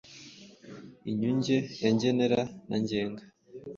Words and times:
inyunge 1.09 1.55
ya 1.81 1.89
ngenera 1.95 2.41
na 2.67 2.77
ngenga. 2.83 3.23